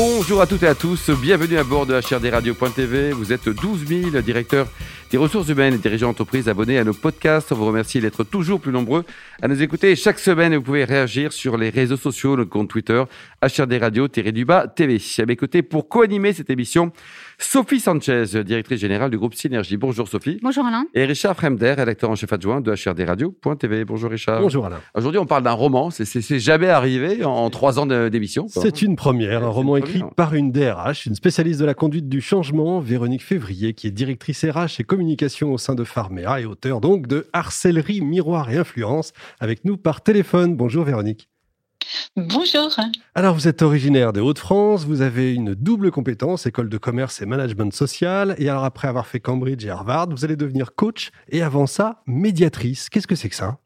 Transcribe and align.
Bonjour 0.00 0.40
à 0.40 0.46
toutes 0.46 0.62
et 0.62 0.68
à 0.68 0.76
tous, 0.76 1.10
bienvenue 1.10 1.58
à 1.58 1.64
bord 1.64 1.84
de 1.84 1.94
HRDRadio.tv. 1.94 3.10
Vous 3.10 3.32
êtes 3.32 3.48
12 3.48 3.84
000 3.84 4.22
directeurs 4.22 4.68
des 5.10 5.16
ressources 5.16 5.48
humaines 5.48 5.74
et 5.74 5.78
dirigeants 5.78 6.08
d'entreprise 6.08 6.48
abonnés 6.48 6.78
à 6.78 6.84
nos 6.84 6.92
podcasts. 6.92 7.50
On 7.50 7.56
vous 7.56 7.66
remercie 7.66 8.00
d'être 8.00 8.24
toujours 8.24 8.60
plus 8.60 8.72
nombreux 8.72 9.04
à 9.40 9.48
nous 9.48 9.60
écouter 9.60 9.96
chaque 9.96 10.18
semaine 10.18 10.54
vous 10.54 10.62
pouvez 10.62 10.84
réagir 10.84 11.32
sur 11.32 11.56
les 11.56 11.70
réseaux 11.70 11.96
sociaux, 11.96 12.36
notre 12.36 12.50
compte 12.50 12.68
Twitter, 12.68 13.02
HRDRadio-TV. 13.42 14.44
À 14.48 15.26
mes 15.26 15.36
côtés, 15.36 15.62
pour 15.62 15.88
co-animer 15.88 16.32
cette 16.32 16.50
émission, 16.50 16.92
Sophie 17.38 17.80
Sanchez, 17.80 18.44
directrice 18.44 18.80
générale 18.80 19.10
du 19.10 19.18
groupe 19.18 19.34
Synergie. 19.34 19.76
Bonjour 19.76 20.08
Sophie. 20.08 20.38
Bonjour 20.42 20.66
Alain. 20.66 20.86
Et 20.94 21.04
Richard 21.06 21.34
Fremder, 21.34 21.74
rédacteur 21.76 22.10
en 22.10 22.14
chef 22.14 22.32
adjoint 22.32 22.60
de 22.60 22.72
HRDRadio.tv. 22.72 23.84
Bonjour 23.84 24.10
Richard. 24.10 24.40
Bonjour 24.40 24.66
Alain. 24.66 24.80
Aujourd'hui, 24.94 25.18
on 25.18 25.26
parle 25.26 25.42
d'un 25.42 25.52
roman. 25.52 25.90
C'est 25.90 26.38
jamais 26.38 26.68
arrivé 26.68 27.24
en 27.24 27.48
trois 27.50 27.78
ans 27.78 27.86
d'émission. 27.86 28.46
C'est 28.48 28.82
une 28.82 28.96
première. 28.96 29.42
Un 29.42 29.48
roman 29.48 29.76
écrit 29.88 30.02
par 30.16 30.34
une 30.34 30.52
DRH, 30.52 31.06
une 31.06 31.14
spécialiste 31.14 31.60
de 31.60 31.64
la 31.64 31.74
conduite 31.74 32.08
du 32.08 32.20
changement, 32.20 32.80
Véronique 32.80 33.24
Février, 33.24 33.74
qui 33.74 33.86
est 33.86 33.90
directrice 33.90 34.44
RH 34.44 34.80
et 34.80 34.84
communication 34.84 35.52
au 35.52 35.58
sein 35.58 35.74
de 35.74 35.84
Pharmea 35.84 36.40
et 36.40 36.44
auteur 36.44 36.80
donc 36.80 37.06
de 37.06 37.26
Harcellerie, 37.32 38.00
Miroir 38.00 38.50
et 38.50 38.56
Influence, 38.56 39.12
avec 39.40 39.64
nous 39.64 39.76
par 39.76 40.02
téléphone. 40.02 40.56
Bonjour 40.56 40.84
Véronique. 40.84 41.28
Bonjour. 42.16 42.76
Alors, 43.14 43.34
vous 43.34 43.48
êtes 43.48 43.62
originaire 43.62 44.12
des 44.12 44.20
Hauts-de-France, 44.20 44.84
vous 44.84 45.00
avez 45.00 45.32
une 45.32 45.54
double 45.54 45.90
compétence, 45.90 46.44
école 46.46 46.68
de 46.68 46.76
commerce 46.76 47.22
et 47.22 47.26
management 47.26 47.72
social. 47.72 48.34
Et 48.38 48.48
alors, 48.48 48.64
après 48.64 48.88
avoir 48.88 49.06
fait 49.06 49.20
Cambridge 49.20 49.64
et 49.64 49.70
Harvard, 49.70 50.08
vous 50.10 50.24
allez 50.24 50.36
devenir 50.36 50.74
coach 50.74 51.10
et 51.28 51.42
avant 51.42 51.66
ça, 51.66 52.02
médiatrice. 52.06 52.88
Qu'est-ce 52.90 53.06
que 53.06 53.14
c'est 53.14 53.28
que 53.28 53.36
ça? 53.36 53.58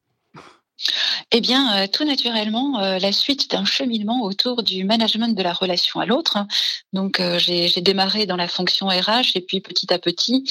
Eh 1.35 1.41
bien, 1.41 1.75
euh, 1.79 1.87
tout 1.91 2.05
naturellement, 2.05 2.79
euh, 2.81 2.99
la 2.99 3.11
suite 3.11 3.51
d'un 3.51 3.65
cheminement 3.65 4.23
autour 4.23 4.63
du 4.63 4.85
management 4.85 5.35
de 5.35 5.43
la 5.43 5.55
relation 5.55 5.99
à 5.99 6.05
l'autre. 6.05 6.37
Donc, 6.93 7.21
euh, 7.21 7.39
j'ai 7.39 7.71
démarré 7.81 8.27
dans 8.27 8.37
la 8.37 8.49
fonction 8.49 8.89
RH 8.89 9.35
et 9.35 9.41
puis 9.41 9.61
petit 9.61 9.91
à 9.95 9.99
petit, 9.99 10.45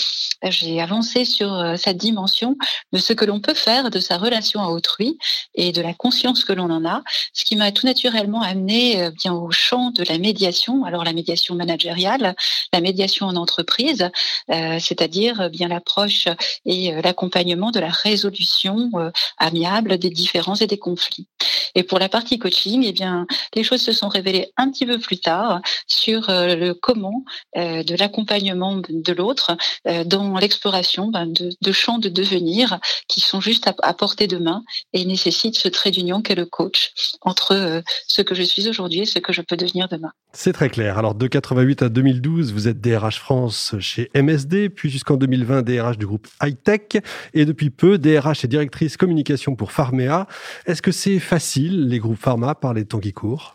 j'ai 0.43 0.81
avancé 0.81 1.23
sur 1.23 1.75
cette 1.77 1.97
dimension 1.97 2.57
de 2.93 2.97
ce 2.97 3.13
que 3.13 3.25
l'on 3.25 3.39
peut 3.39 3.53
faire 3.53 3.91
de 3.91 3.99
sa 3.99 4.17
relation 4.17 4.59
à 4.59 4.69
autrui 4.69 5.19
et 5.53 5.71
de 5.71 5.83
la 5.83 5.93
conscience 5.93 6.43
que 6.43 6.53
l'on 6.53 6.71
en 6.71 6.83
a, 6.83 7.03
ce 7.33 7.45
qui 7.45 7.55
m'a 7.55 7.71
tout 7.71 7.85
naturellement 7.85 8.41
amené 8.41 9.11
bien 9.11 9.33
au 9.33 9.51
champ 9.51 9.91
de 9.91 10.03
la 10.03 10.17
médiation. 10.17 10.83
Alors, 10.83 11.03
la 11.03 11.13
médiation 11.13 11.53
managériale, 11.53 12.35
la 12.73 12.81
médiation 12.81 13.27
en 13.27 13.35
entreprise, 13.35 14.09
c'est-à-dire 14.47 15.51
bien 15.51 15.67
l'approche 15.67 16.27
et 16.65 16.91
l'accompagnement 17.03 17.69
de 17.69 17.79
la 17.79 17.89
résolution 17.89 18.89
amiable 19.37 19.99
des 19.99 20.09
différences 20.09 20.61
et 20.61 20.70
conflits. 20.77 21.27
Et 21.75 21.83
pour 21.83 21.99
la 21.99 22.09
partie 22.09 22.39
coaching, 22.39 22.83
eh 22.85 22.91
bien, 22.91 23.25
les 23.55 23.63
choses 23.63 23.81
se 23.81 23.91
sont 23.91 24.09
révélées 24.09 24.51
un 24.57 24.69
petit 24.69 24.85
peu 24.85 24.99
plus 24.99 25.19
tard 25.19 25.61
sur 25.87 26.29
euh, 26.29 26.55
le 26.55 26.73
comment 26.73 27.23
euh, 27.57 27.83
de 27.83 27.95
l'accompagnement 27.95 28.81
de 28.89 29.13
l'autre 29.13 29.55
euh, 29.87 30.03
dans 30.03 30.37
l'exploration 30.37 31.07
ben, 31.07 31.27
de, 31.27 31.71
champs 31.71 31.99
de 31.99 32.09
devenir 32.09 32.79
qui 33.07 33.21
sont 33.21 33.39
juste 33.39 33.71
à, 33.81 33.93
portée 33.93 34.27
de 34.27 34.37
main 34.37 34.63
et 34.93 35.05
nécessitent 35.05 35.57
ce 35.57 35.67
trait 35.67 35.91
d'union 35.91 36.21
qu'est 36.21 36.35
le 36.35 36.45
coach 36.45 36.91
entre 37.21 37.81
ce 38.07 38.21
que 38.21 38.35
je 38.35 38.43
suis 38.43 38.67
aujourd'hui 38.67 39.01
et 39.01 39.05
ce 39.05 39.19
que 39.19 39.31
je 39.31 39.41
peux 39.41 39.55
devenir 39.55 39.87
demain. 39.87 40.11
C'est 40.33 40.53
très 40.53 40.69
clair. 40.69 40.97
Alors 40.97 41.15
de 41.15 41.27
88 41.27 41.83
à 41.83 41.89
2012, 41.89 42.53
vous 42.53 42.67
êtes 42.67 42.81
DRH 42.81 43.19
France 43.19 43.75
chez 43.79 44.09
MSD, 44.15 44.69
puis 44.69 44.89
jusqu'en 44.89 45.17
2020 45.17 45.61
DRH 45.61 45.97
du 45.97 46.05
groupe 46.05 46.27
Hightech 46.41 46.97
et 47.33 47.45
depuis 47.45 47.69
peu 47.69 47.97
DRH 47.97 48.43
et 48.43 48.47
directrice 48.47 48.97
communication 48.97 49.55
pour 49.55 49.71
Pharmea. 49.71 50.27
Est-ce 50.65 50.81
que 50.81 50.91
c'est 50.91 51.19
facile 51.19 51.87
les 51.87 51.99
groupes 51.99 52.17
pharma 52.19 52.55
par 52.55 52.73
les 52.73 52.85
temps 52.85 52.99
qui 52.99 53.13
courent? 53.13 53.53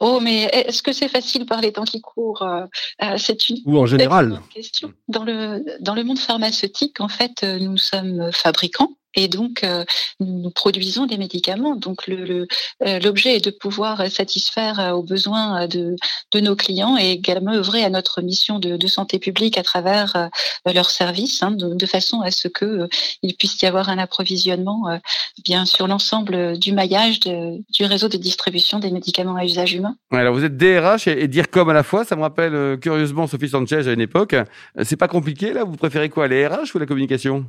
Oh, 0.00 0.20
mais 0.20 0.42
est-ce 0.52 0.82
que 0.82 0.92
c'est 0.92 1.08
facile 1.08 1.46
par 1.46 1.60
les 1.60 1.72
temps 1.72 1.84
qui 1.84 2.00
courent? 2.00 2.42
Euh, 2.42 2.66
euh, 3.02 3.16
C'est 3.16 3.48
une 3.48 3.58
ou 3.64 3.78
en 3.78 3.86
général. 3.86 4.40
question. 4.52 4.92
Dans 5.08 5.24
le 5.24 5.64
dans 5.80 5.94
le 5.94 6.02
monde 6.04 6.18
pharmaceutique, 6.18 7.00
en 7.00 7.08
fait, 7.08 7.42
euh, 7.44 7.58
nous 7.58 7.76
sommes 7.78 8.30
fabricants 8.32 8.96
et 9.16 9.28
donc 9.28 9.62
euh, 9.64 9.84
nous 10.20 10.50
produisons 10.50 11.06
des 11.06 11.18
médicaments. 11.18 11.76
Donc 11.76 12.06
le, 12.06 12.46
euh, 12.86 12.98
l'objet 13.00 13.36
est 13.36 13.44
de 13.44 13.50
pouvoir 13.50 14.10
satisfaire 14.10 14.80
euh, 14.80 14.90
aux 14.92 15.02
besoins 15.02 15.66
de, 15.68 15.96
de 16.32 16.40
nos 16.40 16.56
clients 16.56 16.96
et 16.98 17.10
également 17.12 17.52
œuvrer 17.52 17.84
à 17.84 17.90
notre 17.90 18.22
mission 18.22 18.58
de, 18.58 18.76
de 18.76 18.86
santé 18.86 19.18
publique 19.18 19.58
à 19.58 19.62
travers 19.62 20.30
leurs 20.66 20.90
services, 20.90 21.42
hein, 21.42 21.52
de, 21.52 21.86
façon 21.86 22.22
à 22.22 22.30
ce 22.30 22.48
que 22.48 22.88
il 23.22 23.36
puisse 23.36 23.60
y 23.62 23.66
avoir 23.66 23.88
un 23.88 23.98
approvisionnement 23.98 24.98
bien 25.44 25.66
sur 25.66 25.86
l'ensemble 25.86 26.58
du 26.58 26.72
maillage 26.72 27.20
du 27.20 27.84
réseau 27.84 28.08
de 28.08 28.16
distribution 28.16 28.78
des 28.78 28.90
médicaments 28.90 29.36
à 29.36 29.44
usage 29.44 29.74
humain. 29.74 29.96
Alors 30.10 30.34
vous 30.34 30.44
êtes 30.44 30.56
DRH 30.56 31.08
et, 31.08 31.28
dire 31.28 31.50
comme 31.50 31.68
à 31.68 31.74
la 31.74 31.82
fois, 31.82 32.04
ça 32.04 32.16
me 32.16 32.22
rappelle 32.22 32.78
curieusement 32.80 33.26
Sophie 33.26 33.50
Sanchez 33.50 33.86
à 33.86 33.92
une 33.92 34.00
époque. 34.00 34.34
C'est 34.82 34.96
pas 34.96 35.08
compliqué 35.08 35.52
là? 35.52 35.64
Vous 35.64 35.76
préférez 35.76 36.08
quoi, 36.08 36.26
les 36.26 36.46
RH 36.46 36.74
ou 36.74 36.78
la 36.78 36.86
communication? 36.86 37.46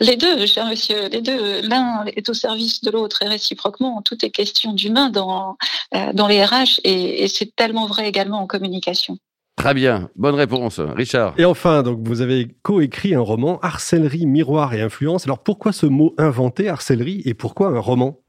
Les 0.00 0.16
deux, 0.16 0.46
cher 0.46 0.66
monsieur, 0.66 1.08
les 1.08 1.20
deux. 1.20 1.60
L'un 1.62 2.04
est 2.06 2.28
au 2.28 2.34
service 2.34 2.82
de 2.82 2.90
l'autre 2.90 3.22
et 3.22 3.28
réciproquement. 3.28 4.02
Tout 4.02 4.24
est 4.24 4.30
question 4.30 4.72
d'humain 4.72 5.10
dans, 5.10 5.56
euh, 5.94 6.12
dans 6.12 6.26
les 6.26 6.44
RH 6.44 6.80
et, 6.84 7.28
c'est 7.28 7.54
tellement 7.54 7.86
vrai 7.86 8.08
également 8.08 8.40
en 8.40 8.46
communication. 8.46 9.18
Très 9.56 9.74
bien, 9.74 10.08
bonne 10.14 10.36
réponse, 10.36 10.78
Richard. 10.78 11.34
Et 11.36 11.44
enfin, 11.44 11.82
donc 11.82 11.98
vous 12.06 12.20
avez 12.20 12.48
coécrit 12.62 13.14
un 13.14 13.20
roman, 13.20 13.58
Harcellerie, 13.60 14.24
miroir 14.24 14.72
et 14.72 14.80
influence. 14.80 15.24
Alors 15.24 15.42
pourquoi 15.42 15.72
ce 15.72 15.86
mot 15.86 16.14
inventé, 16.16 16.68
harcellerie, 16.68 17.22
et 17.24 17.34
pourquoi 17.34 17.68
un 17.68 17.80
roman? 17.80 18.20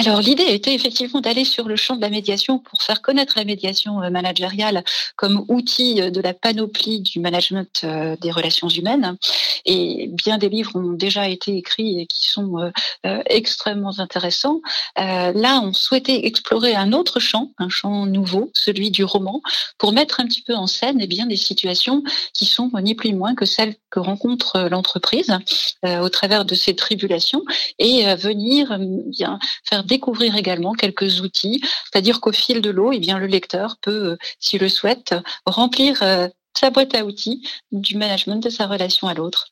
Alors 0.00 0.22
l'idée 0.22 0.44
était 0.48 0.74
effectivement 0.74 1.20
d'aller 1.20 1.44
sur 1.44 1.68
le 1.68 1.76
champ 1.76 1.94
de 1.94 2.00
la 2.00 2.08
médiation 2.08 2.58
pour 2.58 2.82
faire 2.82 3.02
connaître 3.02 3.34
la 3.36 3.44
médiation 3.44 4.02
euh, 4.02 4.08
managériale 4.08 4.82
comme 5.14 5.44
outil 5.48 6.00
euh, 6.00 6.10
de 6.10 6.22
la 6.22 6.32
panoplie 6.32 7.00
du 7.00 7.20
management 7.20 7.82
euh, 7.84 8.16
des 8.18 8.30
relations 8.30 8.68
humaines. 8.68 9.18
Et 9.66 10.08
bien 10.12 10.38
des 10.38 10.48
livres 10.48 10.74
ont 10.74 10.92
déjà 10.92 11.28
été 11.28 11.54
écrits 11.54 12.00
et 12.00 12.06
qui 12.06 12.30
sont 12.30 12.72
extrêmement 13.04 13.98
intéressants. 13.98 14.62
là, 14.96 15.60
on 15.62 15.74
souhaitait 15.74 16.26
explorer 16.26 16.74
un 16.74 16.92
autre 16.92 17.20
champ, 17.20 17.50
un 17.58 17.68
champ 17.68 18.06
nouveau, 18.06 18.50
celui 18.54 18.90
du 18.90 19.04
roman, 19.04 19.42
pour 19.76 19.92
mettre 19.92 20.20
un 20.20 20.26
petit 20.26 20.40
peu 20.40 20.54
en 20.54 20.66
scène 20.66 20.98
eh 21.00 21.06
bien 21.06 21.26
des 21.26 21.36
situations 21.36 22.02
qui 22.32 22.46
sont 22.46 22.70
ni 22.82 22.94
plus 22.94 23.10
ni 23.10 23.16
moins 23.16 23.34
que 23.34 23.44
celles 23.44 23.74
que 23.90 24.00
rencontre 24.00 24.68
l'entreprise 24.70 25.36
au 25.84 26.08
travers 26.08 26.46
de 26.46 26.54
ses 26.54 26.74
tribulations 26.74 27.42
et 27.78 28.14
venir 28.14 28.78
bien 28.78 29.38
faire 29.68 29.84
découvrir 29.90 30.36
également 30.36 30.72
quelques 30.72 31.20
outils, 31.20 31.60
c'est-à-dire 31.84 32.20
qu'au 32.20 32.32
fil 32.32 32.62
de 32.62 32.70
l'eau, 32.70 32.92
eh 32.92 32.98
bien 32.98 33.18
le 33.18 33.26
lecteur 33.26 33.76
peut, 33.82 34.12
euh, 34.12 34.16
s'il 34.38 34.60
le 34.60 34.68
souhaite, 34.68 35.14
remplir 35.44 36.02
euh, 36.02 36.28
sa 36.54 36.70
boîte 36.70 36.94
à 36.94 37.04
outils 37.04 37.46
du 37.72 37.96
management 37.96 38.42
de 38.42 38.48
sa 38.48 38.66
relation 38.66 39.08
à 39.08 39.14
l'autre. 39.14 39.48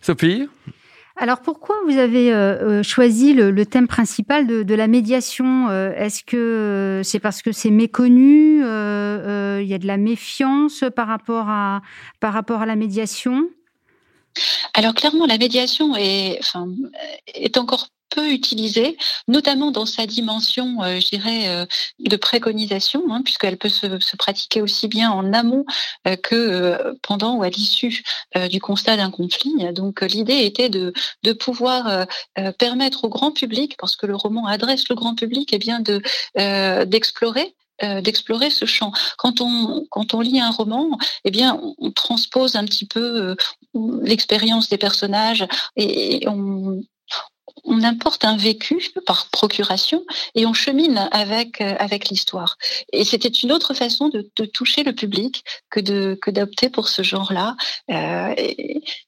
Sophie? 0.00 0.48
Alors 1.20 1.40
pourquoi 1.40 1.74
vous 1.88 1.98
avez 1.98 2.32
euh, 2.32 2.84
choisi 2.84 3.32
le, 3.32 3.66
thème 3.66 3.88
principal 3.88 4.46
de, 4.46 4.74
la 4.74 4.86
médiation? 4.86 5.68
Est-ce 5.68 6.22
que 6.22 7.00
c'est 7.02 7.18
parce 7.18 7.42
que 7.42 7.50
c'est 7.50 7.70
méconnu? 7.72 8.58
Il 8.58 9.66
y 9.66 9.74
a 9.74 9.78
de 9.78 9.86
la 9.86 9.96
méfiance 9.96 10.84
par 10.94 11.08
rapport 11.08 11.48
à, 11.48 11.82
par 12.20 12.32
rapport 12.32 12.62
à 12.62 12.66
la 12.66 12.76
médiation? 12.76 13.48
Alors 14.74 14.94
clairement, 14.94 15.26
la 15.26 15.38
médiation 15.38 15.96
est, 15.96 16.40
encore 17.56 17.88
peu 18.10 18.30
utilisée, 18.30 18.96
notamment 19.26 19.70
dans 19.70 19.84
sa 19.84 20.06
dimension, 20.06 20.82
euh, 20.82 20.98
je 20.98 21.08
dirais, 21.08 21.48
euh, 21.48 21.66
de 21.98 22.16
préconisation, 22.16 23.02
hein, 23.10 23.22
puisqu'elle 23.22 23.58
peut 23.58 23.68
se, 23.68 24.16
pratiquer 24.16 24.62
aussi 24.62 24.88
bien 24.88 25.10
en 25.10 25.32
amont 25.32 25.64
euh, 26.06 26.16
que 26.16 26.96
pendant 27.02 27.36
ou 27.36 27.42
à 27.42 27.50
l'issue 27.50 28.02
du 28.50 28.60
constat 28.60 28.96
d'un 28.96 29.10
conflit. 29.10 29.54
Donc 29.72 30.00
l'idée 30.02 30.44
était 30.44 30.68
de, 30.68 30.92
pouvoir 31.38 32.06
permettre 32.58 33.04
au 33.04 33.08
grand 33.08 33.32
public, 33.32 33.76
parce 33.78 33.96
que 33.96 34.06
le 34.06 34.16
roman 34.16 34.46
adresse 34.46 34.88
le 34.88 34.94
grand 34.94 35.14
public, 35.14 35.50
eh 35.52 35.58
bien 35.58 35.80
de 35.80 36.02
d'explorer 36.84 37.54
d'explorer 37.82 38.50
ce 38.50 38.64
champ. 38.64 38.92
Quand 39.16 39.40
on 39.40 39.86
quand 39.90 40.14
on 40.14 40.20
lit 40.20 40.40
un 40.40 40.50
roman, 40.50 40.98
eh 41.24 41.30
bien 41.30 41.60
on, 41.78 41.90
transpose 41.92 42.56
un 42.56 42.64
petit 42.64 42.86
peu 42.86 43.36
l'expérience 44.02 44.68
des 44.68 44.78
personnages 44.78 45.46
et 45.76 46.26
on 46.28 46.82
on 47.64 47.82
importe 47.82 48.24
un 48.24 48.36
vécu 48.36 48.90
par 49.06 49.28
procuration 49.30 50.04
et 50.34 50.46
on 50.46 50.52
chemine 50.52 51.08
avec 51.12 51.60
euh, 51.60 51.74
avec 51.78 52.08
l'histoire. 52.08 52.56
Et 52.92 53.04
c'était 53.04 53.28
une 53.28 53.52
autre 53.52 53.74
façon 53.74 54.08
de, 54.08 54.28
toucher 54.46 54.82
le 54.82 54.92
public 54.92 55.44
que 55.70 55.80
de 55.80 56.18
que 56.20 56.30
d'opter 56.30 56.70
pour 56.70 56.88
ce 56.88 57.02
genre-là 57.02 57.56
euh, 57.90 58.34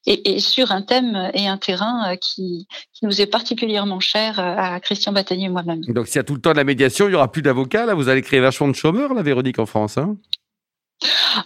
et, 0.06 0.40
sur 0.40 0.72
un 0.72 0.82
thème 0.82 1.30
et 1.34 1.48
un 1.48 1.56
terrain 1.56 2.12
euh, 2.12 2.16
qui, 2.16 2.66
nous 3.02 3.22
est 3.22 3.26
particulièrement 3.26 3.98
cher 3.98 4.38
à 4.38 4.78
Christian 4.78 5.12
Battagnier 5.12 5.46
et 5.46 5.48
moi-même. 5.48 5.80
Donc 5.88 6.06
s'il 6.06 6.16
y 6.16 6.18
a 6.18 6.22
tout 6.22 6.34
le 6.34 6.40
temps 6.40 6.52
de 6.52 6.58
la 6.58 6.64
médiation, 6.64 7.08
il 7.08 7.12
y 7.12 7.14
aura 7.14 7.32
plus 7.32 7.40
d'avocats 7.40 7.86
là. 7.86 7.94
Vous 7.94 8.10
allez 8.10 8.20
créer 8.20 8.40
vachement 8.40 8.68
de 8.68 8.74
chômeurs 8.74 9.14
la 9.14 9.22
Véronique 9.22 9.58
en 9.58 9.64
France. 9.64 9.96
Hein? 9.96 10.18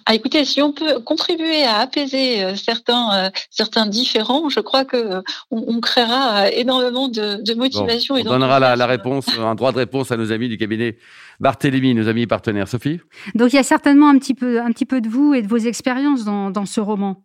Ah, 0.06 0.14
écoutez, 0.14 0.44
si 0.44 0.62
on 0.62 0.72
peut 0.72 1.00
contribuer 1.00 1.64
à 1.64 1.78
apaiser 1.78 2.44
euh, 2.44 2.54
certains, 2.56 3.14
euh, 3.14 3.30
certains 3.50 3.86
différents, 3.86 4.48
je 4.48 4.60
crois 4.60 4.84
que 4.84 5.22
on, 5.50 5.80
créera 5.80 6.50
énormément 6.50 7.08
de, 7.08 7.54
motivation. 7.54 8.14
on 8.14 8.22
donnera 8.22 8.58
la, 8.58 8.86
réponse, 8.86 9.26
un 9.38 9.54
droit 9.54 9.72
de 9.72 9.78
réponse 9.78 10.10
à 10.12 10.16
nos 10.16 10.32
amis 10.32 10.48
du 10.48 10.56
cabinet 10.56 10.98
Barthélemy, 11.40 11.94
nos 11.94 12.08
amis 12.08 12.26
partenaires. 12.26 12.68
Sophie? 12.68 13.00
Donc 13.34 13.52
il 13.52 13.56
y 13.56 13.58
a 13.58 13.64
certainement 13.64 14.08
un 14.08 14.18
petit 14.18 14.34
peu, 14.34 14.60
un 14.60 14.70
petit 14.70 14.86
peu 14.86 15.00
de 15.00 15.08
vous 15.08 15.34
et 15.34 15.42
de 15.42 15.48
vos 15.48 15.58
expériences 15.58 16.24
dans, 16.24 16.50
dans 16.50 16.66
ce 16.66 16.80
roman. 16.80 17.22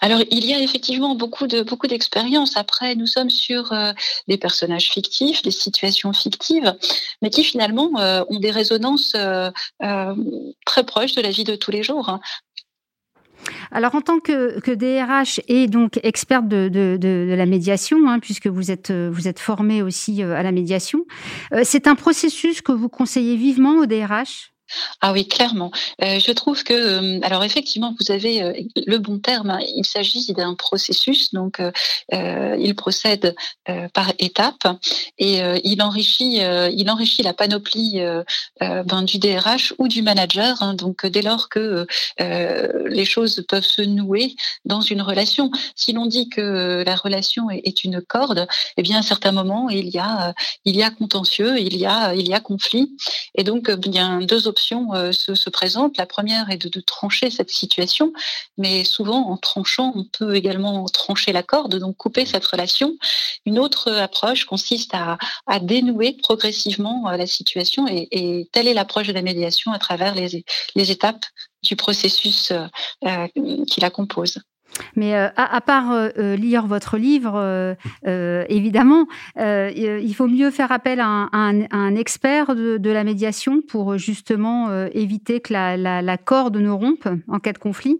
Alors, 0.00 0.20
il 0.30 0.44
y 0.44 0.54
a 0.54 0.60
effectivement 0.60 1.14
beaucoup 1.14 1.46
de 1.46 1.62
d'expériences. 1.86 2.56
Après, 2.56 2.94
nous 2.94 3.06
sommes 3.06 3.30
sur 3.30 3.72
euh, 3.72 3.92
des 4.28 4.38
personnages 4.38 4.90
fictifs, 4.90 5.42
des 5.42 5.50
situations 5.50 6.12
fictives, 6.12 6.74
mais 7.22 7.30
qui 7.30 7.44
finalement 7.44 7.90
euh, 7.98 8.24
ont 8.28 8.38
des 8.38 8.50
résonances 8.50 9.14
euh, 9.16 9.50
très 10.64 10.84
proches 10.84 11.14
de 11.14 11.22
la 11.22 11.30
vie 11.30 11.44
de 11.44 11.56
tous 11.56 11.70
les 11.70 11.82
jours. 11.82 12.08
Hein. 12.08 12.20
Alors, 13.70 13.94
en 13.94 14.00
tant 14.00 14.20
que, 14.20 14.74
DRH 14.74 15.40
et 15.48 15.66
donc 15.66 16.00
experte 16.02 16.48
de, 16.48 16.68
de, 16.68 17.34
la 17.34 17.46
médiation, 17.46 18.08
hein, 18.08 18.18
puisque 18.18 18.46
vous 18.46 18.70
êtes, 18.70 18.90
vous 18.90 19.28
êtes 19.28 19.38
formée 19.38 19.82
aussi 19.82 20.22
à 20.22 20.42
la 20.42 20.52
médiation, 20.52 21.04
c'est 21.62 21.86
un 21.86 21.94
processus 21.94 22.62
que 22.62 22.72
vous 22.72 22.88
conseillez 22.88 23.36
vivement 23.36 23.76
au 23.76 23.86
DRH 23.86 24.53
ah 25.00 25.12
oui, 25.12 25.26
clairement. 25.28 25.70
Euh, 26.02 26.18
je 26.18 26.32
trouve 26.32 26.64
que, 26.64 26.72
euh, 26.72 27.20
alors 27.22 27.44
effectivement, 27.44 27.94
vous 28.00 28.12
avez 28.12 28.42
euh, 28.42 28.52
le 28.86 28.98
bon 28.98 29.18
terme. 29.18 29.50
Hein. 29.50 29.60
il 29.76 29.84
s'agit 29.84 30.32
d'un 30.32 30.54
processus, 30.54 31.32
donc 31.32 31.60
il 32.10 32.74
procède 32.74 33.34
par 33.92 34.12
étapes 34.18 34.66
et 35.18 35.40
il 35.64 35.82
enrichit, 35.82 36.38
il 36.38 36.90
enrichit 36.90 37.22
la 37.22 37.34
panoplie 37.34 38.00
ben, 38.60 39.02
du 39.02 39.18
DRH 39.18 39.74
ou 39.78 39.88
du 39.88 40.02
manager. 40.02 40.62
Hein. 40.62 40.74
donc 40.74 41.06
dès 41.06 41.22
lors 41.22 41.48
que 41.48 41.86
les 42.18 43.04
choses 43.04 43.44
peuvent 43.48 43.64
se 43.64 43.82
nouer 43.82 44.34
dans 44.64 44.80
une 44.80 45.02
relation, 45.02 45.50
si 45.76 45.92
l'on 45.92 46.06
dit 46.06 46.28
que 46.28 46.82
la 46.84 46.96
relation 46.96 47.50
est, 47.50 47.84
une 47.84 48.00
corde, 48.00 48.46
eh 48.76 48.82
bien 48.82 49.00
à 49.00 49.02
certains 49.02 49.32
moments 49.32 49.68
il 49.68 49.88
y 49.88 49.98
a, 49.98 50.34
il 50.64 50.76
y 50.76 50.82
a 50.82 50.90
contentieux, 50.90 51.58
il 51.58 51.76
y 51.76 51.86
a, 51.86 52.14
il 52.14 52.28
y 52.28 52.34
a 52.34 52.40
conflit, 52.40 52.96
et 53.34 53.44
donc 53.44 53.68
a 53.68 54.18
deux 54.24 54.46
euh, 54.94 55.12
se, 55.12 55.34
se, 55.34 55.50
présente. 55.50 55.96
La 55.96 56.06
première 56.06 56.50
est 56.50 56.56
de, 56.56 56.80
trancher 56.80 57.30
cette 57.30 57.50
situation, 57.50 58.12
mais 58.58 58.84
souvent 58.84 59.30
en 59.30 59.36
tranchant, 59.36 59.92
on 59.94 60.04
peut 60.04 60.34
également 60.34 60.84
trancher 60.86 61.32
la 61.32 61.42
corde, 61.42 61.76
donc 61.78 61.96
couper 61.96 62.26
cette 62.26 62.44
relation. 62.44 62.96
Une 63.46 63.58
autre 63.58 63.90
approche 63.92 64.44
consiste 64.44 64.92
à, 64.94 65.18
dénouer 65.60 66.16
progressivement 66.22 67.08
euh, 67.08 67.16
la 67.16 67.26
situation 67.26 67.86
et, 67.88 68.48
telle 68.52 68.68
est 68.68 68.74
l'approche 68.74 69.06
de 69.06 69.12
la 69.12 69.22
médiation 69.22 69.72
à 69.72 69.78
travers 69.78 70.14
les, 70.14 70.44
les 70.74 70.90
étapes 70.90 71.24
du 71.62 71.76
processus 71.76 72.52
euh, 72.52 73.28
qui 73.66 73.80
la 73.80 73.90
compose. 73.90 74.38
Mais 74.96 75.14
euh, 75.14 75.28
à, 75.36 75.60
part 75.60 75.92
euh, 75.92 76.08
euh, 76.18 76.36
lire 76.36 76.66
votre 76.66 76.96
livre, 76.96 77.76
évidemment, 78.04 79.06
il 79.36 80.14
faut 80.14 80.26
mieux 80.26 80.50
faire 80.50 80.72
appel 80.72 81.00
à 81.00 81.28
un, 81.32 81.96
expert 81.96 82.54
de, 82.54 82.90
la 82.90 83.04
médiation 83.04 83.60
pour 83.62 83.98
justement 83.98 84.86
éviter 84.92 85.40
que 85.40 85.52
la, 85.52 86.18
corde 86.18 86.56
ne 86.56 86.70
rompe 86.70 87.08
en 87.28 87.38
cas 87.38 87.52
de 87.52 87.58
conflit. 87.58 87.98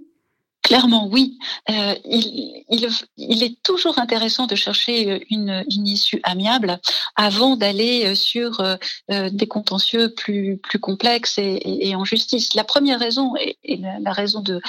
Clairement, 0.62 1.08
oui. 1.08 1.38
il, 1.68 3.42
est 3.42 3.62
toujours 3.62 3.98
intéressant 3.98 4.46
de 4.46 4.54
chercher 4.54 5.26
une, 5.28 5.64
issue 5.68 6.20
amiable 6.22 6.80
avant 7.16 7.56
d'aller 7.56 8.14
sur 8.14 8.62
des 9.10 9.46
contentieux 9.46 10.14
plus, 10.14 10.60
complexes 10.80 11.38
et, 11.38 11.94
en 11.94 12.04
justice. 12.04 12.54
La 12.54 12.64
première 12.64 12.98
raison, 12.98 13.34
et, 13.36 13.76
la, 13.76 14.12
raison 14.12 14.40
de, 14.40 14.60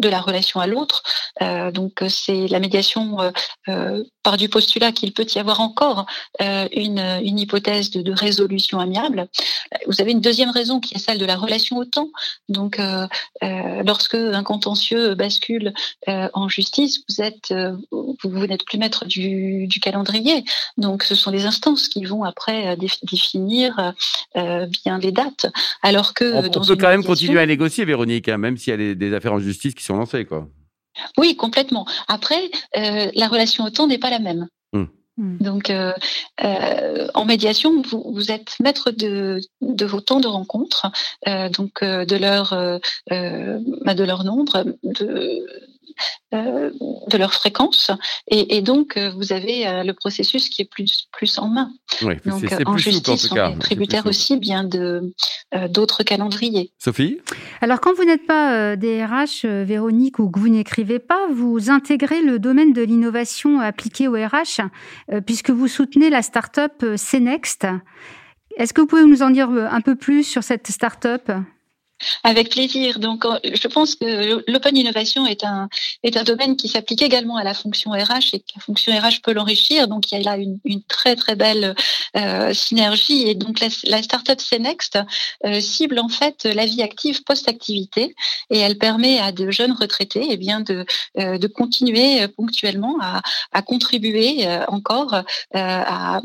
de 0.00 0.08
la 0.08 0.20
relation 0.20 0.60
à 0.60 0.66
l'autre. 0.66 1.02
Euh, 1.42 1.70
donc 1.70 2.02
c'est 2.08 2.48
la 2.48 2.60
médiation 2.60 3.20
euh, 3.20 3.30
euh, 3.68 4.04
par 4.22 4.36
du 4.36 4.48
postulat 4.48 4.92
qu'il 4.92 5.12
peut 5.12 5.26
y 5.34 5.38
avoir 5.38 5.60
encore 5.60 6.06
une, 6.40 6.98
une, 7.22 7.38
hypothèse 7.38 7.90
de, 7.90 8.12
résolution 8.12 8.78
amiable. 8.80 9.28
Vous 9.86 10.00
avez 10.00 10.10
une 10.10 10.20
deuxième 10.20 10.50
raison 10.50 10.80
qui 10.80 10.94
est 10.94 10.98
celle 10.98 11.18
de 11.18 11.24
la 11.24 11.36
relation 11.36 11.78
au 11.78 11.84
temps. 11.84 12.10
Donc 12.48 12.78
lorsque 13.40 14.14
un 14.14 14.42
contentieux 14.42 15.14
bascule 15.14 15.72
en 16.06 16.48
justice, 16.48 17.02
vous 17.08 17.22
êtes 17.22 17.54
vous, 17.90 18.46
n'êtes 18.46 18.64
plus 18.64 18.78
maître 18.78 19.06
du, 19.06 19.68
calendrier. 19.80 20.44
Donc 20.76 21.02
ce 21.02 21.14
sont 21.14 21.30
les 21.30 21.46
instances 21.46 21.88
qui 21.88 22.04
vont 22.04 22.24
après 22.24 22.76
définir 22.76 23.94
bien 24.34 24.98
les 24.98 25.12
dates. 25.12 25.46
Alors 25.82 26.12
que 26.12 26.34
on, 26.34 26.66
peut 26.66 26.76
quand 26.76 26.88
même 26.88 27.04
continuer 27.04 27.40
à 27.40 27.46
négocier, 27.46 27.86
Véronique, 27.86 28.28
hein, 28.28 28.36
même 28.36 28.58
s'il 28.58 28.78
y 28.78 28.90
a 28.90 28.94
des 28.94 29.14
affaires 29.14 29.32
en 29.32 29.40
justice 29.40 29.74
qui 29.74 29.84
sont 29.84 29.89
quoi. 30.28 30.48
Oui, 31.18 31.36
complètement. 31.36 31.86
Après, 32.08 32.50
euh, 32.76 33.10
la 33.14 33.28
relation 33.28 33.64
au 33.64 33.70
temps 33.70 33.86
n'est 33.86 33.98
pas 33.98 34.10
la 34.10 34.18
même. 34.18 34.48
Hmm. 34.72 34.86
Hmm. 35.16 35.38
Donc, 35.38 35.70
euh, 35.70 35.92
euh, 36.42 37.08
en 37.14 37.24
médiation, 37.24 37.82
vous, 37.82 38.30
êtes 38.30 38.54
maître 38.60 38.90
de, 38.90 39.40
vos 39.60 40.00
temps 40.00 40.20
de 40.20 40.28
rencontre, 40.28 40.90
donc 41.26 41.82
de 41.82 42.16
leur, 42.16 42.50
bah, 43.10 43.94
de 43.94 44.04
leur 44.04 44.24
nombre, 44.24 44.64
de, 44.82 45.46
euh, 46.32 46.70
de 47.08 47.18
leur 47.18 47.34
fréquence 47.34 47.90
et, 48.28 48.62
donc 48.62 48.96
euh, 48.96 49.10
vous 49.16 49.32
avez 49.32 49.66
euh, 49.66 49.82
le 49.82 49.92
processus 49.94 50.48
qui 50.48 50.62
est 50.62 50.70
plus 50.70 51.08
plus 51.10 51.38
en 51.38 51.48
main. 51.48 51.72
donc 52.24 52.44
en 52.66 52.76
justice, 52.76 53.32
on 53.32 53.36
est 53.36 53.58
tributaire 53.58 54.06
aussi 54.06 54.36
bien 54.36 54.62
de 54.62 55.12
d'autres 55.68 56.04
calendriers. 56.04 56.70
Sophie? 56.78 57.18
Alors 57.60 57.80
quand 57.80 57.94
vous 57.94 58.04
n'êtes 58.04 58.26
pas 58.26 58.76
DRH, 58.76 59.44
Véronique, 59.44 60.20
ou 60.20 60.30
que 60.30 60.38
vous 60.38 60.48
n'écrivez 60.48 61.00
pas, 61.00 61.26
vous 61.32 61.68
intégrez 61.68 62.22
le 62.22 62.38
domaine 62.38 62.72
de 62.72 62.82
l'innovation 62.82 63.58
appliquée 63.58 64.06
au 64.06 64.12
RH 64.12 64.60
puisque 65.26 65.50
vous 65.50 65.66
soutenez 65.66 66.10
la 66.10 66.22
start-up 66.22 66.84
CNext. 66.96 67.66
Est-ce 68.56 68.72
que 68.72 68.80
vous 68.80 68.86
pouvez 68.86 69.04
nous 69.04 69.22
en 69.22 69.30
dire 69.30 69.50
un 69.50 69.80
peu 69.80 69.96
plus 69.96 70.22
sur 70.22 70.44
cette 70.44 70.68
start-up? 70.68 71.30
Avec 72.24 72.50
plaisir. 72.50 72.98
Donc, 72.98 73.24
je 73.44 73.68
pense 73.68 73.94
que 73.94 74.42
l'open 74.50 74.76
innovation 74.76 75.26
est 75.26 75.44
un 75.44 75.68
est 76.02 76.16
un 76.16 76.24
domaine 76.24 76.56
qui 76.56 76.68
s'applique 76.68 77.02
également 77.02 77.36
à 77.36 77.44
la 77.44 77.54
fonction 77.54 77.90
RH 77.90 78.34
et 78.34 78.40
que 78.40 78.52
la 78.56 78.62
fonction 78.62 78.92
RH 78.92 79.20
peut 79.22 79.32
l'enrichir. 79.32 79.88
Donc, 79.88 80.10
il 80.10 80.18
y 80.18 80.20
a 80.20 80.24
là 80.24 80.36
une, 80.36 80.82
très 80.88 81.16
très 81.16 81.36
belle 81.36 81.74
euh, 82.16 82.52
synergie. 82.54 83.28
Et 83.28 83.34
donc, 83.34 83.60
la, 83.60 84.02
startup 84.02 84.40
CNext 84.40 84.98
euh, 85.44 85.60
cible 85.60 85.98
en 85.98 86.08
fait 86.08 86.44
la 86.44 86.66
vie 86.66 86.82
active 86.82 87.22
post-activité 87.22 88.14
et 88.50 88.58
elle 88.58 88.78
permet 88.78 89.18
à 89.18 89.30
de 89.32 89.50
jeunes 89.50 89.72
retraités 89.72 90.26
eh 90.30 90.36
bien 90.36 90.60
de 90.60 90.84
euh, 91.18 91.38
de 91.38 91.46
continuer 91.46 92.26
ponctuellement 92.28 92.96
à, 93.00 93.22
à 93.52 93.62
contribuer 93.62 94.46
encore 94.68 95.22
à 95.54 96.20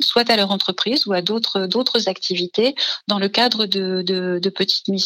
soit 0.00 0.28
à 0.30 0.36
leur 0.36 0.50
entreprise 0.50 1.06
ou 1.06 1.12
à 1.12 1.22
d'autres 1.22 1.66
d'autres 1.66 2.08
activités 2.08 2.74
dans 3.08 3.18
le 3.18 3.28
cadre 3.28 3.66
de, 3.66 4.02
de, 4.02 4.38
de 4.42 4.50
petites 4.50 4.88
missions 4.88 5.01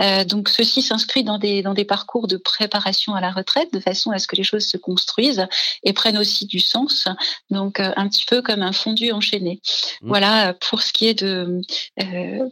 euh, 0.00 0.24
donc 0.24 0.48
ceci 0.48 0.82
s'inscrit 0.82 1.24
dans 1.24 1.38
des 1.38 1.62
dans 1.62 1.74
des 1.74 1.84
parcours 1.84 2.26
de 2.26 2.36
préparation 2.36 3.14
à 3.14 3.20
la 3.20 3.30
retraite 3.30 3.72
de 3.72 3.80
façon 3.80 4.10
à 4.10 4.18
ce 4.18 4.26
que 4.26 4.36
les 4.36 4.42
choses 4.42 4.66
se 4.66 4.76
construisent 4.76 5.46
et 5.82 5.92
prennent 5.92 6.18
aussi 6.18 6.46
du 6.46 6.60
sens. 6.60 7.08
Donc 7.50 7.80
euh, 7.80 7.92
un 7.96 8.08
petit 8.08 8.24
peu 8.26 8.42
comme 8.42 8.62
un 8.62 8.72
fondu 8.72 9.12
enchaîné. 9.12 9.60
Mmh. 10.02 10.08
Voilà 10.08 10.54
pour 10.54 10.82
ce 10.82 10.92
qui 10.92 11.06
est 11.06 11.14
de 11.14 11.60
euh, 12.00 12.48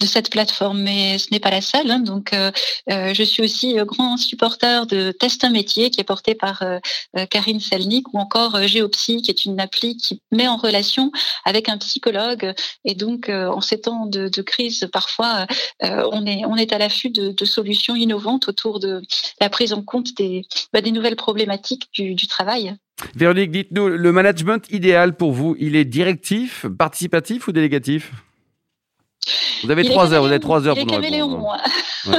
de 0.00 0.06
cette 0.06 0.30
plateforme, 0.30 0.80
mais 0.80 1.18
ce 1.18 1.28
n'est 1.32 1.40
pas 1.40 1.50
la 1.50 1.60
seule. 1.60 1.90
Hein. 1.90 1.98
donc 1.98 2.34
je 2.88 3.22
suis 3.22 3.42
aussi 3.42 3.74
grand 3.86 4.16
supporter 4.16 4.86
de 4.86 5.12
Test 5.12 5.44
un 5.44 5.50
métier 5.50 5.90
qui 5.90 6.00
est 6.00 6.04
porté 6.04 6.34
par 6.34 6.62
Karine 7.30 7.60
Selnik 7.60 8.12
ou 8.12 8.18
encore 8.18 8.66
Géopsy 8.66 9.22
qui 9.22 9.30
est 9.30 9.44
une 9.44 9.60
appli 9.60 9.96
qui 9.96 10.22
met 10.30 10.48
en 10.48 10.56
relation 10.56 11.10
avec 11.44 11.68
un 11.68 11.78
psychologue 11.78 12.54
et 12.84 12.94
donc 12.94 13.28
en 13.28 13.60
ces 13.60 13.80
temps 13.80 14.06
de, 14.06 14.28
de 14.28 14.42
crise 14.42 14.88
parfois 14.92 15.46
on, 15.82 16.26
est, 16.26 16.44
on 16.46 16.56
est 16.56 16.72
à 16.72 16.78
l'affût 16.78 17.10
de, 17.10 17.44
solutions 17.44 17.94
innovantes 17.96 18.48
autour 18.48 18.80
de 18.80 19.02
la 19.40 19.48
prise 19.50 19.72
en 19.72 19.82
compte 19.82 20.16
des, 20.16 20.42
bah, 20.72 20.80
des 20.80 20.92
nouvelles 20.92 21.16
problématiques 21.16 21.88
du, 21.92 22.26
travail. 22.26 22.74
Véronique, 23.14 23.50
dites-nous, 23.50 23.88
le 23.88 24.12
management 24.12 24.70
idéal 24.70 25.16
pour 25.16 25.32
vous, 25.32 25.56
il 25.58 25.76
est 25.76 25.84
directif, 25.84 26.66
participatif 26.78 27.48
ou 27.48 27.52
délégatif? 27.52 28.12
Vous 29.62 29.70
avez 29.70 29.84
trois 29.84 30.12
heures, 30.12 30.22
vous 30.22 30.28
avez 30.28 30.40
trois 30.40 30.66
heures 30.66 30.76
pour 30.76 30.86
nous 30.86 31.00
répondre. 31.00 31.56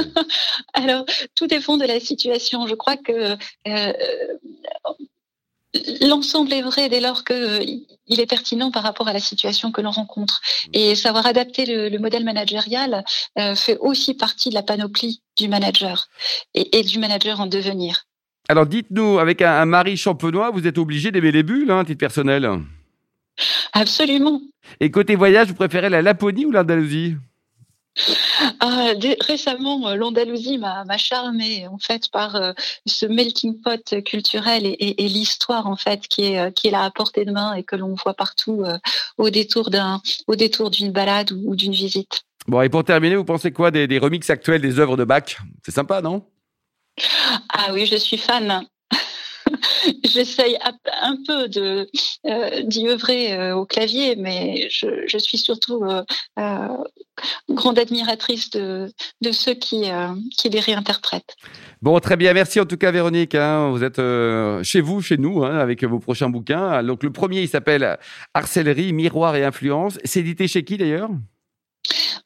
Alors, 0.74 1.04
tout 1.34 1.46
dépend 1.46 1.76
de 1.76 1.84
la 1.84 2.00
situation. 2.00 2.66
Je 2.66 2.74
crois 2.74 2.96
que 2.96 3.36
euh, 3.68 3.92
l'ensemble 6.00 6.52
est 6.52 6.62
vrai 6.62 6.88
dès 6.88 7.00
lors 7.00 7.24
qu'il 7.24 7.36
euh, 7.36 7.60
est 8.08 8.26
pertinent 8.28 8.70
par 8.70 8.82
rapport 8.82 9.08
à 9.08 9.12
la 9.12 9.20
situation 9.20 9.72
que 9.72 9.80
l'on 9.80 9.90
rencontre. 9.90 10.40
Mm. 10.66 10.70
Et 10.74 10.94
savoir 10.94 11.26
adapter 11.26 11.66
le, 11.66 11.98
modèle 11.98 12.24
managérial 12.24 13.04
euh, 13.38 13.54
fait 13.54 13.78
aussi 13.78 14.14
partie 14.14 14.50
de 14.50 14.54
la 14.54 14.62
panoplie 14.62 15.22
du 15.36 15.48
manager 15.48 16.08
et, 16.54 16.82
du 16.82 16.98
manager 16.98 17.40
en 17.40 17.46
devenir. 17.46 18.04
Alors 18.48 18.66
dites-nous, 18.66 19.18
avec 19.18 19.42
un, 19.42 19.64
mari 19.64 19.96
champenois, 19.96 20.50
vous 20.50 20.66
êtes 20.66 20.78
obligé 20.78 21.10
d'aimer 21.10 21.32
les 21.32 21.42
bulles, 21.42 21.70
hein, 21.70 21.84
titre 21.84 21.98
personnel? 21.98 22.48
Absolument. 23.72 24.40
Et 24.80 24.90
côté 24.90 25.16
voyage, 25.16 25.48
vous 25.48 25.54
préférez 25.54 25.90
la 25.90 26.02
Laponie 26.02 26.46
ou 26.46 26.52
l'Andalousie? 26.52 27.16
Ah, 28.60 28.92
récemment, 29.20 29.88
euh, 29.88 29.94
l'Andalousie 29.94 30.58
m'a 30.58 30.96
charmé 30.96 31.66
en 31.66 31.78
fait 31.78 32.10
par 32.10 32.36
euh, 32.36 32.52
ce 32.86 33.06
melting 33.06 33.60
pot 33.60 34.02
culturel 34.04 34.66
et, 34.66 34.94
l'histoire 35.08 35.66
en 35.66 35.76
fait 35.76 36.06
qui 36.08 36.24
est 36.24 36.52
qui 36.54 36.68
est 36.68 36.70
là 36.70 36.84
à 36.84 36.90
portée 36.90 37.24
de 37.24 37.32
main 37.32 37.54
et 37.54 37.62
que 37.62 37.76
l'on 37.76 37.94
voit 37.94 38.14
partout 38.14 38.64
au 39.18 39.30
détour 39.30 39.70
d'un 39.70 40.00
au 40.26 40.34
détour 40.34 40.70
d'une 40.70 40.92
balade 40.92 41.32
ou, 41.32 41.56
d'une 41.56 41.72
visite. 41.72 42.22
Bon 42.46 42.60
et 42.60 42.68
pour 42.68 42.84
terminer, 42.84 43.16
vous 43.16 43.24
pensez 43.24 43.52
quoi 43.52 43.70
des, 43.70 43.86
des 43.86 43.98
remixes 43.98 44.30
actuels 44.30 44.60
des 44.60 44.78
œuvres 44.78 44.96
de 44.96 45.04
Bach? 45.04 45.38
C'est 45.64 45.72
sympa, 45.72 46.02
non? 46.02 46.24
Ah 47.48 47.72
oui, 47.72 47.86
je 47.86 47.96
suis 47.96 48.18
fan. 48.18 48.66
J'essaye 50.04 50.58
un 50.62 51.16
peu 51.26 51.48
de 51.48 51.88
euh, 52.26 52.62
d'y 52.62 52.88
œuvrer 52.88 53.34
euh, 53.34 53.56
au 53.56 53.66
clavier, 53.66 54.16
mais 54.16 54.68
je, 54.70 55.18
suis 55.18 55.38
surtout 55.38 55.84
euh, 55.84 56.04
grande 57.50 57.78
admiratrice 57.78 58.50
de, 58.50 58.92
de 59.20 59.32
ceux 59.32 59.54
qui, 59.54 59.84
qui 60.36 60.48
les 60.48 60.60
réinterprètent. 60.60 61.36
Bon, 61.82 61.98
très 62.00 62.16
bien. 62.16 62.32
Merci 62.32 62.60
en 62.60 62.66
tout 62.66 62.76
cas, 62.76 62.90
Véronique. 62.90 63.34
Hein. 63.34 63.70
vous 63.70 63.84
êtes 63.84 64.00
chez 64.64 64.80
vous, 64.80 65.00
chez 65.00 65.16
nous, 65.16 65.44
hein, 65.44 65.58
avec 65.58 65.84
vos 65.84 65.98
prochains 65.98 66.28
bouquins. 66.28 66.82
Donc, 66.82 67.02
le 67.02 67.10
premier, 67.10 67.42
il 67.42 67.48
s'appelle 67.48 67.98
Harcellerie, 68.34 68.92
Miroir 68.92 69.36
et 69.36 69.44
Influence. 69.44 69.98
C'est 70.04 70.20
édité 70.20 70.48
chez 70.48 70.64
qui 70.64 70.76
d'ailleurs? 70.76 71.10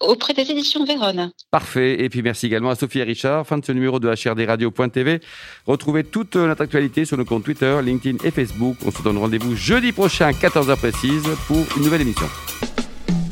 Auprès 0.00 0.32
des 0.32 0.50
éditions 0.50 0.84
Vérone. 0.84 1.30
Parfait. 1.50 2.02
Et 2.02 2.08
puis 2.08 2.22
merci 2.22 2.46
également 2.46 2.70
à 2.70 2.74
Sophie 2.74 3.00
et 3.00 3.04
Richard. 3.04 3.46
Fin 3.46 3.58
de 3.58 3.64
ce 3.64 3.72
numéro 3.72 4.00
de 4.00 4.08
HRDRadio.tv. 4.08 5.20
Retrouvez 5.66 6.04
toute 6.04 6.36
notre 6.36 6.62
actualité 6.62 7.04
sur 7.04 7.18
nos 7.18 7.26
comptes 7.26 7.44
Twitter, 7.44 7.78
LinkedIn 7.82 8.24
et 8.24 8.30
Facebook. 8.30 8.76
On 8.86 8.90
se 8.90 9.02
donne 9.02 9.18
rendez-vous 9.18 9.54
jeudi 9.54 9.92
prochain, 9.92 10.30
14h 10.30 10.76
précise, 10.76 11.24
pour 11.46 11.64
une 11.76 11.84
nouvelle 11.84 12.00
émission. 12.00 12.26